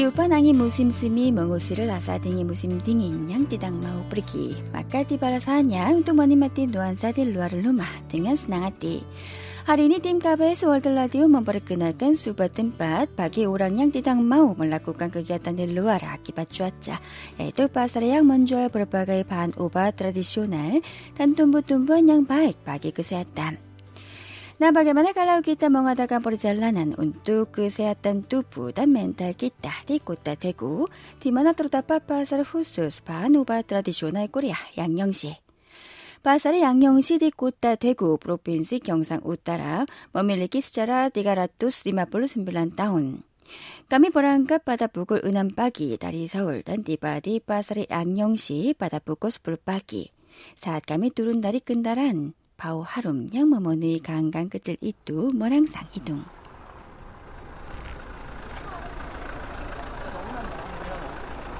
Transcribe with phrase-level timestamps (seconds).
[0.00, 4.56] Tiupan angin musim semi mengusir rasa dingin musim dingin yang tidak mau pergi.
[4.72, 9.04] Maka tiba rasanya untuk menikmati nuansa di luar rumah dengan senang hati.
[9.68, 15.12] Hari ini tim KBS World Radio memperkenalkan sebuah tempat bagi orang yang tidak mau melakukan
[15.12, 16.96] kegiatan di luar akibat cuaca,
[17.36, 20.80] yaitu pasar yang menjual berbagai bahan obat tradisional
[21.12, 23.69] dan tumbuh-tumbuhan yang baik bagi kesehatan.
[24.59, 30.87] Nah, bagaimana kalau kita mengadakan perjalanan untuk kesehatan tubuh dan mental kita di kota Daegu,
[31.19, 35.43] di mana terdapat pasar khusus bahan obat tradisional Korea, Yangnyeong시.
[36.23, 39.83] Pasar Yangnyeong시 di kota Daegu, Provinsi Gyeongsang Utara,
[40.15, 42.39] memiliki sejarah 359
[42.73, 43.27] tahun.
[43.85, 49.29] Kami berangkat pada pukul 6 pagi dari Seoul dan tiba di pasar Yangnyeong시 pada pukul
[49.29, 50.09] 10 pagi.
[50.57, 56.28] Saat kami turun dari kendaraan, harum yang memenuhi gang-gang kecil itu merangsang hidung.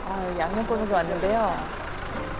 [0.04, 1.56] 아, 양념골목에 왔는데요.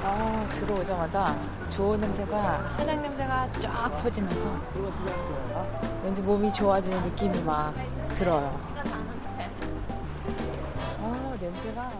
[0.02, 1.39] 아, 들어오자마자
[1.70, 4.61] 좋은 냄새가 한약 냄새가 쫙 퍼지면서
[6.05, 7.72] 왠지 몸이 좋아지는 느낌이 막
[8.19, 8.70] 들어요.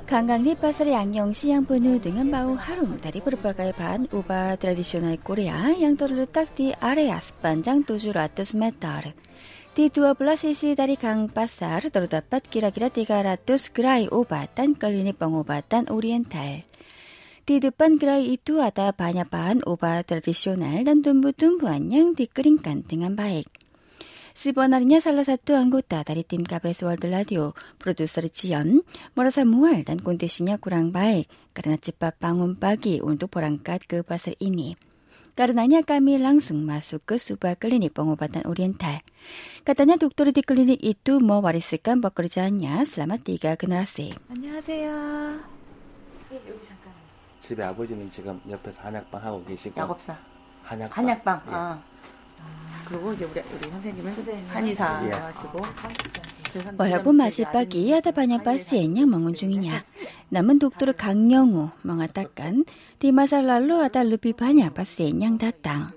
[0.09, 5.77] Kangkang di pasar Yangnyeongsi yang penuh dengan bau harum dari berbagai bahan obat tradisional Korea
[5.77, 9.13] yang terletak di area sepanjang 700 meter.
[9.77, 13.45] Di 12 sisi dari gang pasar terdapat kira-kira 300
[13.77, 16.65] gerai obat dan klinik pengobatan oriental.
[17.45, 23.60] Di depan gerai itu ada banyak bahan obat tradisional dan tumbuh-tumbuhan yang dikeringkan dengan baik.
[24.35, 28.83] 10번 하리냐 살라사또 안고따 다리팀 카베스 월드 라디오 프로듀서리 지연
[29.15, 34.77] 모라사 무알 단꼰대시냐 구랑바이 까르나치빠 빵운빠기 운도 보랑갓 그 바슬 이니
[35.37, 39.01] 까르나냐 까미 랑숭 마수 그 수바 클리닉 뻥오바단 오리엔탈
[39.65, 45.41] 까다냐 독도리 디 클리닉 이뚜 뭐 와리스깐 버거리지 않냐 슬라마띠가 그나라세 안녕하세요.
[46.33, 46.93] 예, 여기 잠깐.
[47.41, 49.81] 집에 아버지는 지금 옆에서 한약방 하고 계시고.
[49.81, 50.17] 약업사.
[50.63, 50.99] 한약방.
[50.99, 51.43] 한약방.
[51.47, 51.51] 예.
[51.53, 51.83] 아.
[52.86, 55.12] 그리고 이제 우리 우리 선생님은 선생님은 한의사 예.
[55.12, 55.62] 하시고
[56.56, 59.84] Walaupun masih pagi, ada banyak pasien yang mengunjunginya.
[60.32, 62.64] Namun dokter Kang Yongu mengatakan
[62.96, 65.92] di masa lalu ada lebih banyak pasien yang datang.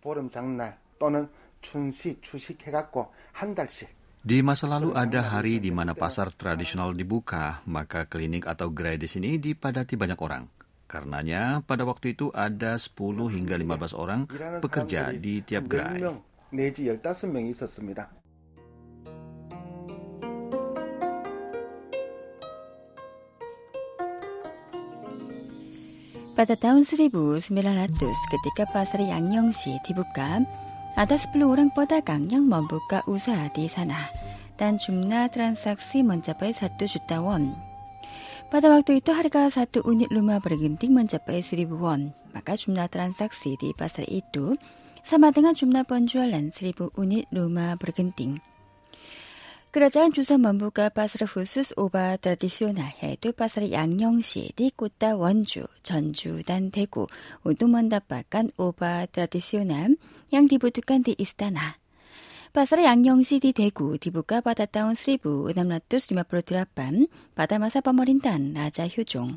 [0.00, 1.28] 보름 장날 또는
[1.60, 3.92] 춘시 추식해갖고 한 달씩
[4.24, 9.06] Di masa lalu ada hari di mana pasar tradisional dibuka, maka klinik atau gerai di
[9.06, 10.44] sini dipadati banyak orang.
[10.93, 12.93] Karenanya pada waktu itu ada 10
[13.33, 14.29] hingga 15 orang
[14.61, 16.05] pekerja di tiap gerai.
[26.33, 27.49] Pada tahun 1900
[28.29, 30.45] ketika pasar Yangnyeongsi dibuka,
[30.93, 34.13] ada 10 orang pedagang yang membuka usaha di sana
[34.61, 37.72] dan jumlah transaksi mencapai 1 juta won.
[38.53, 43.73] Pada waktu itu harga satu unit rumah bergenting mencapai 1000 won, maka jumlah transaksi di
[43.73, 44.53] pasar itu
[45.01, 48.37] sama dengan jumlah penjualan 1000 unit rumah bergenting.
[49.73, 56.69] Kerajaan juga membuka pasar khusus obat tradisional yaitu pasar Yangnyeong시 di kota Wonju, Jeonju, dan
[56.69, 57.09] Daegu
[57.41, 59.97] untuk mendapatkan obat tradisional
[60.29, 61.82] yang dibutuhkan di istana.
[62.52, 66.16] Pasar Yangnyeong시 di Daegu dibuka pada tahun 1658
[67.36, 69.36] pada masa pemerintahan Raja Hyojong.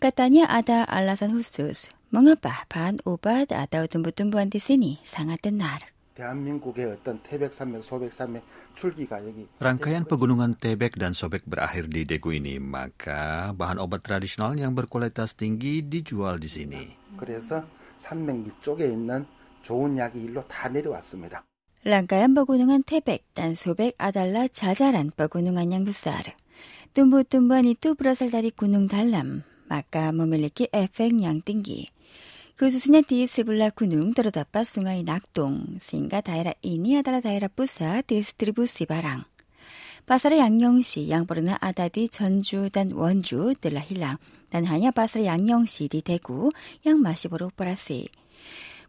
[0.00, 5.92] Katanya ada alasan khusus mengapa bahan obat atau tumbuh-tumbuhan di sini sangat tenar.
[6.20, 8.44] 대한민국의 어떤 태백산맥, 소백산맥
[8.74, 14.52] 출기가 여기 Rangkaian pegunungan Tebek dan Sobek berakhir di Daegu ini, maka bahan obat tradisional
[14.58, 16.82] yang berkualitas tinggi dijual di sini.
[17.16, 17.64] 그래서
[17.96, 19.24] 산맥 위쪽에 있는
[19.62, 21.44] 좋은 약이 일로 다 내려왔습니다.
[21.87, 26.31] 랑가얀버구능한 태백, 딴소백, 아달라, 자잘한버구능한 양부사르.
[26.95, 31.89] 뜸부뜸부한 이뚜브라살다리 구능 달람, 마까 모밀리키 에펙 양띵기.
[32.55, 39.23] 그수수냐 디스블라 구능 들어다빠 숭아이 낙동, 싱가 다이라 이니 아달라 다이라 뿌사 디스트리부시 바랑.
[40.07, 44.17] 바사르 양영시 양보르나 아다디 전주 단 원주 들라 힐랑
[44.49, 46.51] 단 하냐 바사르 양영시 디 대구
[46.83, 48.09] 양마시보로 보라시.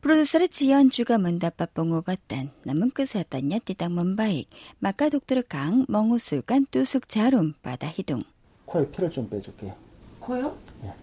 [0.06, 4.48] 프로듀서의 지연주가 문답밥 봉오봤단 남은 끝에왔단냐 띠딱 먼바익
[4.78, 8.22] 마까 독도르 강 멍우술간 뚜숙 자룸 바다 히둥.
[8.66, 9.74] 코에 피를 좀 빼줄게요.
[10.20, 10.56] 코요?
[10.84, 10.94] 예.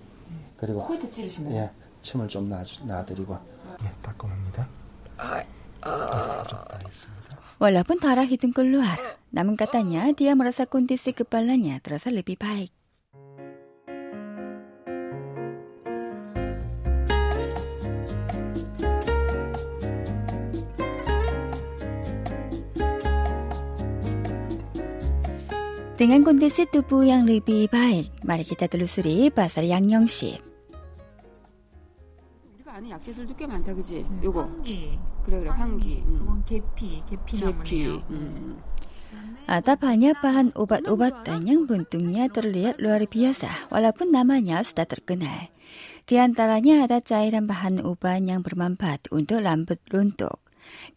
[0.55, 1.53] 그리고 코에 찌르시나요?
[1.53, 1.71] 예
[2.01, 3.37] 침을 좀 놔주, 놔드리고.
[3.83, 4.69] 예 닦아봅니다.
[5.17, 5.43] 아,
[5.81, 6.43] 아...
[6.79, 7.39] 예, 있습니다.
[7.59, 12.71] 월라분 히둥 걸로 알아 남은 까따냐 디아모라사 꼰디스 끝발라냐 들어서 르비 바익.
[26.02, 30.38] Dengan kondisi tubuh yang lebih baik, mari kita telusuri pasar 양영시.
[32.54, 34.06] 우리가 아는 약재들도 꽤 많다, 그지?
[34.22, 34.42] 요거.
[34.42, 34.98] 향기.
[35.26, 36.02] 그래, 그래, 향기.
[36.06, 36.22] 음.
[36.22, 37.62] 이건 계피, 계피나무네요.
[37.64, 38.14] 계피.
[38.14, 38.62] 음.
[39.48, 45.48] Ada banyak bahan obat-obatan yang bentuknya terlihat luar biasa, walaupun namanya sudah terkenal.
[46.04, 50.36] Di antaranya ada cairan bahan obat yang bermanfaat untuk rambut runtuh.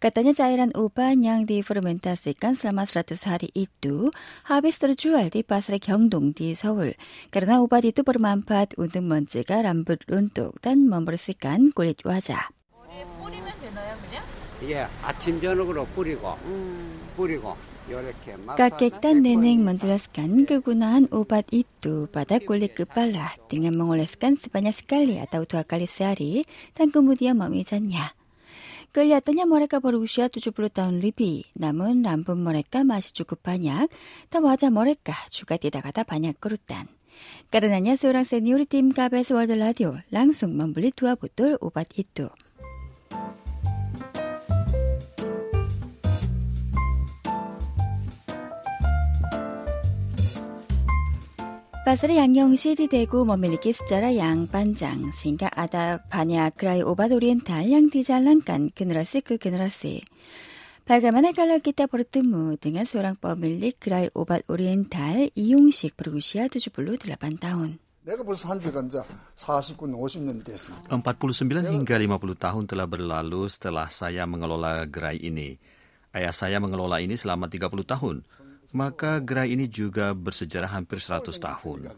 [0.04, 4.12] Katanya cairan obat yang difermentasikan selama 100 hari itu
[4.50, 6.98] habis terjual di pasar Gyeongdong di Seoul.
[7.32, 12.52] Karena obat itu bermanfaat untuk mencegah rambut runtuh dan membersihkan kulit wajah.
[13.22, 14.24] 뿌리면 되나요, 그냥?
[14.70, 16.38] 예, 아침 저녁으로 뿌리고
[17.18, 17.56] 뿌리고
[17.90, 25.18] 이렇게 Kakek dan nenek menjelaskan kegunaan obat itu pada kulit kepala dengan mengoleskan sebanyak sekali
[25.18, 26.46] atau dua kali sehari
[26.78, 28.14] dan kemudian memijatnya.
[28.97, 33.93] Kelihatannya mereka berusia 70 tahun lebih, namun rambut mereka masih cukup banyak
[34.33, 36.89] dan wajah mereka juga tidak ada banyak kerutan.
[37.53, 42.33] Karenanya seorang senior tim KBS World Radio langsung membeli dua botol obat itu.
[51.86, 58.70] Pasar 양영시 대구 memiliki sejarah yang panjang sehingga ada banyak gerai obat oriental yang dijalankan
[58.78, 60.06] generasi ke generasi.
[60.86, 67.02] Bagaimana kalau kita bertemu dengan seorang pemilik gerai obat oriental 이용식 berusia 78
[67.42, 67.82] tahun.
[68.06, 69.02] 내가 벌써 한 지가 이제
[69.36, 70.86] 49, 50년 됐으니까.
[70.90, 75.58] 49 hingga 50 tahun telah berlalu setelah saya mengelola gerai ini.
[76.14, 78.26] Ayah saya mengelola ini selama 30 tahun.
[78.75, 81.93] Maka gerai ini juga bersejarah hampir 100 tahun.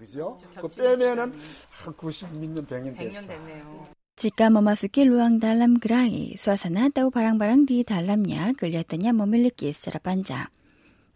[4.19, 10.51] Jika memasuki ruang dalam gerai, suasana atau barang-barang di dalamnya kelihatannya memiliki secara panjang.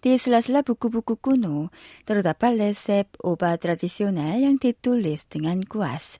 [0.03, 1.71] Di sela-sela buku-buku kuno,
[2.03, 6.19] terdapat resep obat tradisional yang ditulis dengan kuas.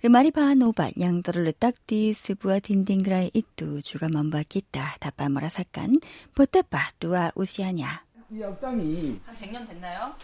[0.00, 6.00] Lemari bahan obat yang terletak di sebuah dinding gerai itu juga membuat kita dapat merasakan
[6.36, 8.05] betapa tua usianya.
[8.31, 10.15] 이 약장이 한 100년 됐나요?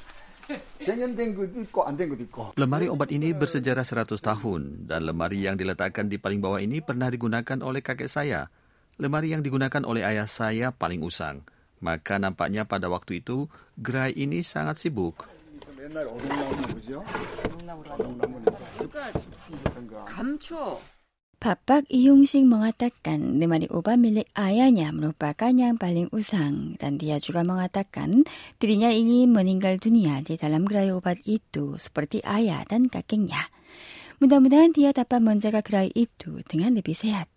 [0.79, 2.39] 100년 된 것도 있고 안 된 것도 있고.
[2.55, 7.11] Lemari obat ini bersejarah 100 tahun dan lemari yang diletakkan di paling bawah ini pernah
[7.11, 8.47] digunakan oleh kakek saya.
[8.95, 11.43] Lemari yang digunakan oleh ayah saya paling usang.
[11.83, 15.27] Maka nampaknya pada waktu itu gerai ini sangat sibuk.
[15.87, 16.99] 옛날 어동나무 그죠?
[17.63, 18.43] 어동나무는
[18.75, 18.87] 이제
[19.87, 20.03] 거.
[20.03, 20.79] 감초.
[21.42, 28.22] Bapak Iyungsing mengatakan lemari obat milik ayahnya merupakan yang paling usang dan dia juga mengatakan
[28.62, 33.50] dirinya ingin meninggal dunia di dalam gerai obat itu seperti ayah dan kakeknya.
[34.22, 37.31] Mudah-mudahan dia dapat menjaga gerai itu dengan lebih sehat.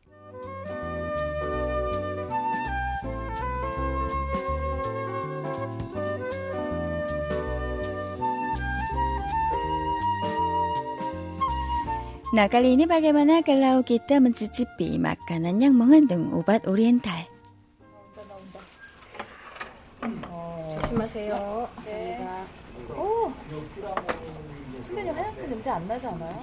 [12.35, 17.27] Nah, kali ini bagaimana kalau kita mencicipi makanan yang mengandung obat oriental?
[20.91, 21.69] 조심하세요.
[22.97, 23.33] 오!
[24.87, 26.35] 선배님 화장실 냄새 안 나지 않아요?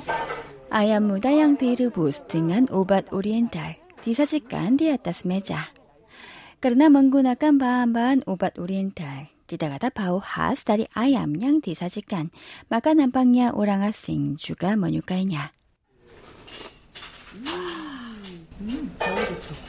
[0.71, 5.71] Ayam muda yang direbus dengan obat oriental disajikan di atas meja.
[6.63, 12.31] Karena menggunakan bahan-bahan obat oriental, tidak ada bau khas dari ayam yang disajikan,
[12.71, 15.55] maka nampaknya orang asing juga menyukainya.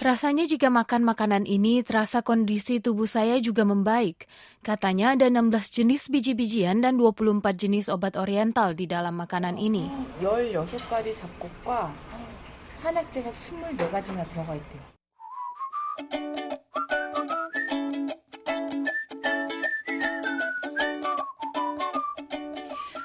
[0.04, 4.28] Rasanya jika makan makanan ini terasa kondisi tubuh saya juga membaik.
[4.62, 9.88] Katanya ada 16 jenis biji-bijian dan 24 jenis obat oriental di dalam makanan ini.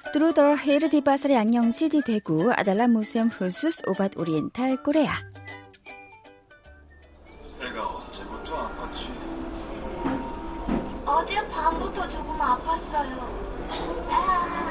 [0.08, 5.37] Terutama, di pasar Yangnyeongsi di Daegu adalah museum khusus obat oriental Korea.
[11.18, 13.18] 어젯밤부터 조금 아팠어요.
[14.08, 14.68] 아.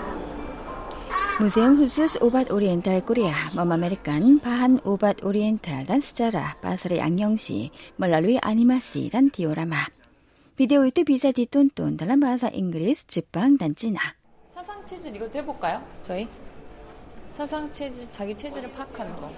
[1.39, 8.39] 무세움 후스 오밭 오리엔탈 코리아 멈 아메리칸 바한 오밭 오리엔탈 단 스자라 바사르 양영시 멀라루이
[8.41, 9.85] 아니마시 단 디오라마
[10.55, 13.99] 비디오 유튜 비자 디톤톤 달란 바사 잉그리스 지방 단 찌나
[14.47, 15.85] 사상 체질 이것도 해볼까요?
[16.03, 16.27] 저희
[17.31, 19.31] 사상 체질 자기 체질을 파악하는 거.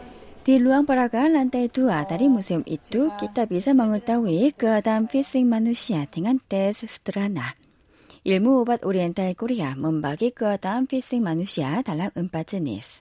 [0.44, 6.36] Di ruang peraga lantai dua dari museum itu, kita bisa mengetahui keadaan fisik manusia dengan
[6.36, 7.56] tes sederhana.
[8.24, 13.00] Ilmu obat oriental Korea membagi keadaan fisik manusia dalam empat jenis.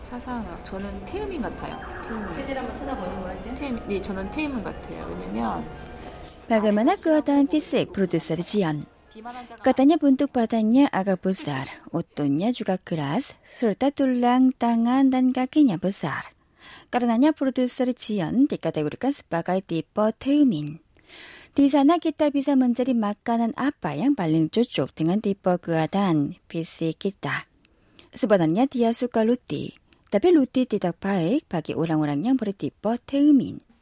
[0.00, 0.64] 사상학.
[0.64, 1.78] 저는 태음인 같아요.
[2.08, 2.34] 태음인.
[2.34, 3.54] 체질 한번 찾아보는 거지?
[3.54, 5.06] 태음, 네, 저는 태음인 같아요.
[5.10, 5.64] 왜냐면
[6.48, 8.90] Bagaimana keadaan fisik produser Jian?
[9.62, 16.30] Katanya bentuk badannya agak besar, ototnya juga keras, serta tulang, tangan, dan kakinya besar.
[16.95, 20.79] Karenanya produser Jion dikategorikan sebagai tipe Taemin.
[21.51, 27.51] Di sana kita bisa mencari makanan apa yang paling cocok dengan tipe keadaan fisik kita.
[28.15, 29.75] Sebenarnya dia suka luti,
[30.07, 33.74] tapi luti tidak baik bagi orang-orang yang bertipe Taemin.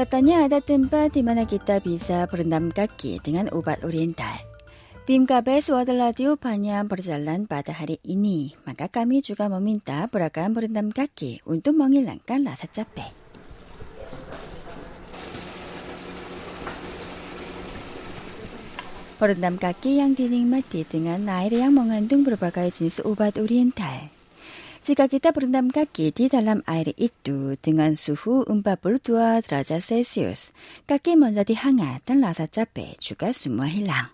[0.00, 4.32] Katanya ada tempat di mana kita bisa berendam kaki dengan obat oriental.
[5.04, 10.88] Tim KBS World Radio banyak berjalan pada hari ini, maka kami juga meminta beragam berendam
[10.88, 13.12] kaki untuk menghilangkan rasa capek.
[19.20, 24.08] Berendam kaki yang dinikmati dengan air yang mengandung berbagai jenis obat oriental.
[24.80, 30.56] Jika kita berendam kaki di dalam air itu dengan suhu 42 derajat Celcius,
[30.88, 34.08] kaki menjadi hangat dan rasa capek juga semua hilang.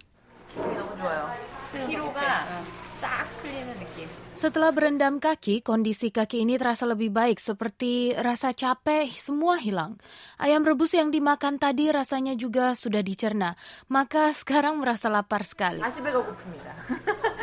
[4.37, 9.97] Setelah berendam kaki, kondisi kaki ini terasa lebih baik seperti rasa capek semua hilang.
[10.37, 13.55] Ayam rebus yang dimakan tadi rasanya juga sudah dicerna,
[13.87, 15.79] maka sekarang merasa lapar sekali.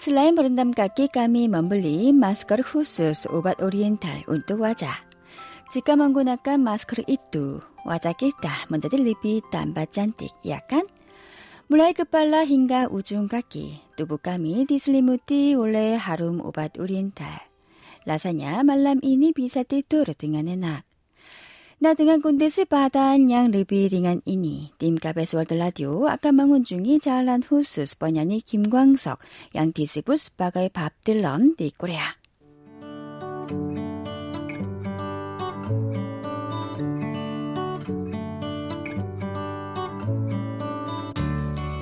[0.00, 4.96] Selain berendam kaki, kami membeli masker khusus obat oriental untuk wajah.
[5.76, 10.88] Jika menggunakan masker itu, wajah kita menjadi lebih tampak cantik, ya kan?
[11.68, 17.36] Mulai kepala hingga ujung kaki, tubuh kami diselimuti oleh harum obat oriental.
[18.08, 20.89] Rasanya malam ini bisa tidur dengan enak.
[21.80, 27.40] Nah, dengan kondisi badan yang lebih ringan ini, tim KBS World Radio akan mengunjungi jalan
[27.40, 29.16] khusus penyanyi Kim Kwang-sok
[29.56, 32.20] yang disebut sebagai Bob Dylan di Korea.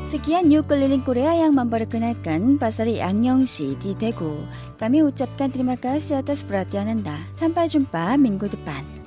[0.07, 4.47] Sekian yuk keliling Korea yang memperkenalkan pasar Yangnyeongsi di Daegu.
[4.78, 7.19] Kami ucapkan terima kasih atas perhatian Anda.
[7.35, 8.98] Sampai jumpa minggu depan.